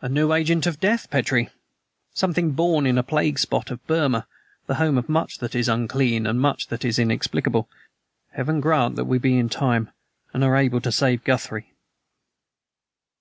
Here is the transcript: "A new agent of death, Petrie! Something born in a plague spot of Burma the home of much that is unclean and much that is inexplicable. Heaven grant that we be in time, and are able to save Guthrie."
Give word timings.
"A 0.00 0.08
new 0.08 0.32
agent 0.32 0.66
of 0.66 0.80
death, 0.80 1.08
Petrie! 1.08 1.50
Something 2.12 2.50
born 2.50 2.84
in 2.84 2.98
a 2.98 3.04
plague 3.04 3.38
spot 3.38 3.70
of 3.70 3.86
Burma 3.86 4.26
the 4.66 4.74
home 4.74 4.98
of 4.98 5.08
much 5.08 5.38
that 5.38 5.54
is 5.54 5.68
unclean 5.68 6.26
and 6.26 6.40
much 6.40 6.66
that 6.66 6.84
is 6.84 6.98
inexplicable. 6.98 7.68
Heaven 8.32 8.60
grant 8.60 8.96
that 8.96 9.04
we 9.04 9.18
be 9.18 9.38
in 9.38 9.48
time, 9.48 9.92
and 10.34 10.42
are 10.42 10.56
able 10.56 10.80
to 10.80 10.90
save 10.90 11.22
Guthrie." 11.22 11.74